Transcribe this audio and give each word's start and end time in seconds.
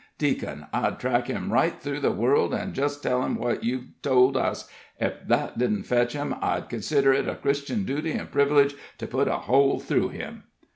Deacon, 0.17 0.65
I'd 0.73 0.97
track 0.99 1.27
him 1.27 1.53
right 1.53 1.79
through 1.79 1.99
the 1.99 2.09
world, 2.09 2.55
an' 2.55 2.73
just 2.73 3.03
tell 3.03 3.21
him 3.21 3.35
what 3.35 3.63
you've 3.63 4.01
told 4.01 4.35
us. 4.35 4.67
Ef 4.99 5.27
that 5.27 5.59
didn't 5.59 5.83
fetch 5.83 6.13
him, 6.13 6.33
I'd 6.41 6.69
consider 6.69 7.13
it 7.13 7.29
a 7.29 7.35
Christian 7.35 7.83
duty 7.85 8.13
an' 8.13 8.25
privilege 8.25 8.73
to 8.97 9.05
put 9.05 9.27
a 9.27 9.37
hole 9.37 9.79
through 9.79 10.09
him." 10.09 10.45